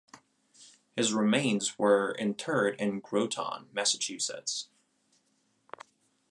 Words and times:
His 0.95 1.13
remains 1.13 1.77
were 1.77 2.13
interred 2.17 2.81
in 2.81 3.01
Groton, 3.01 3.69
Massachusetts. 3.71 4.67